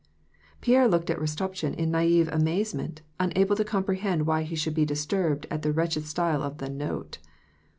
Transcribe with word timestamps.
Pierre 0.61 0.87
looked 0.87 1.11
at 1.11 1.19
Rostopchin 1.19 1.75
in 1.75 1.91
naive 1.91 2.27
amazement, 2.29 3.03
unable 3.19 3.55
to 3.55 3.63
comprehend 3.63 4.25
why 4.25 4.41
he 4.41 4.55
should 4.55 4.73
be 4.73 4.83
disturbed 4.83 5.45
at 5.51 5.61
the 5.61 5.71
wretched 5.71 6.07
style 6.07 6.41
of 6.41 6.57
the" 6.57 6.69
note." 6.71 7.19